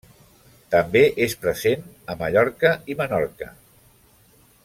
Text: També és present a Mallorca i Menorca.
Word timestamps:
També 0.75 1.03
és 1.25 1.35
present 1.43 1.85
a 2.13 2.17
Mallorca 2.23 2.73
i 2.93 2.97
Menorca. 3.03 3.51